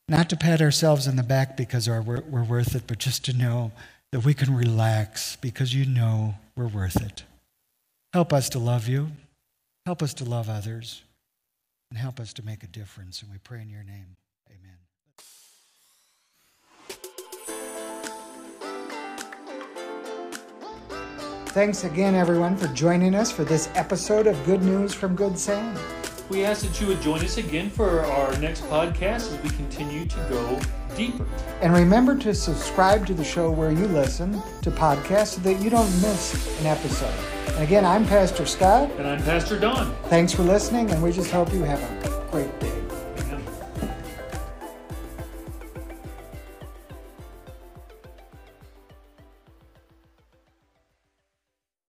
Not 0.09 0.31
to 0.31 0.37
pat 0.37 0.63
ourselves 0.63 1.07
on 1.07 1.17
the 1.17 1.23
back 1.23 1.57
because 1.57 1.87
we're, 1.89 2.01
we're 2.01 2.43
worth 2.43 2.75
it, 2.75 2.85
but 2.87 2.99
just 2.99 3.25
to 3.27 3.35
know 3.35 3.73
that 4.11 4.25
we 4.25 4.33
can 4.33 4.57
relax 4.57 5.37
because 5.37 5.75
you 5.75 5.85
know 5.85 6.37
we're 6.57 6.67
worth 6.67 6.97
it. 6.97 7.25
Help 8.15 8.33
us 8.33 8.49
to 8.51 8.59
love 8.59 8.89
you. 8.89 9.11
Help 9.85 10.03
us 10.03 10.15
to 10.15 10.25
love 10.25 10.49
others. 10.49 11.03
And 11.91 11.99
help 11.99 12.21
us 12.21 12.33
to 12.35 12.43
make 12.45 12.63
a 12.63 12.67
difference. 12.67 13.21
And 13.21 13.31
we 13.31 13.37
pray 13.39 13.61
in 13.61 13.69
your 13.69 13.83
name. 13.83 14.17
Amen. 14.51 14.79
Thanks 21.49 21.85
again, 21.85 22.15
everyone, 22.15 22.57
for 22.57 22.69
joining 22.69 23.15
us 23.15 23.31
for 23.31 23.45
this 23.45 23.69
episode 23.75 24.27
of 24.27 24.43
Good 24.47 24.63
News 24.63 24.95
from 24.95 25.15
Good 25.17 25.39
Sam. 25.39 25.77
We 26.29 26.45
ask 26.45 26.63
that 26.67 26.79
you 26.79 26.87
would 26.89 27.01
join 27.01 27.25
us 27.25 27.39
again 27.39 27.71
for 27.71 28.05
our 28.05 28.37
next 28.39 28.63
podcast 28.65 29.33
as 29.33 29.43
we 29.43 29.49
continue 29.51 30.05
to 30.05 30.17
go 30.29 30.61
deeper. 30.95 31.25
And 31.63 31.73
remember 31.73 32.19
to 32.19 32.35
subscribe 32.35 33.07
to 33.07 33.15
the 33.15 33.25
show 33.25 33.51
where 33.51 33.71
you 33.73 33.87
listen 33.87 34.33
to 34.61 34.71
podcasts 34.71 35.35
so 35.35 35.41
that 35.41 35.61
you 35.61 35.71
don't 35.71 35.91
miss 36.03 36.61
an 36.61 36.67
episode. 36.67 37.15
And 37.55 37.63
again, 37.63 37.87
I'm 37.87 38.05
Pastor 38.07 38.45
Scott. 38.45 38.91
And 38.99 39.07
I'm 39.09 39.23
Pastor 39.23 39.59
Don. 39.59 39.95
Thanks 40.05 40.35
for 40.35 40.43
listening, 40.43 40.91
and 40.91 41.03
we 41.03 41.13
just 41.13 41.31
hope 41.31 41.51
you 41.53 41.63
have 41.63 41.81
a 41.83 42.18